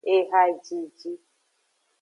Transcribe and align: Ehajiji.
Ehajiji. 0.13 1.11